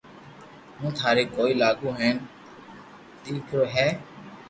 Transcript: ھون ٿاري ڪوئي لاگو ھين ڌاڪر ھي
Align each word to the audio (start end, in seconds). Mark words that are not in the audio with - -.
ھون 0.77 0.91
ٿاري 0.99 1.23
ڪوئي 1.35 1.53
لاگو 1.61 1.89
ھين 1.99 2.15
ڌاڪر 3.23 3.61
ھي 3.75 3.87